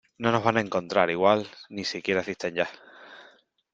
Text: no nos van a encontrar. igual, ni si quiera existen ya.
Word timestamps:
no 0.17 0.31
nos 0.31 0.43
van 0.43 0.57
a 0.57 0.61
encontrar. 0.61 1.11
igual, 1.11 1.47
ni 1.69 1.83
si 1.85 2.01
quiera 2.01 2.21
existen 2.21 2.55
ya. 2.55 2.67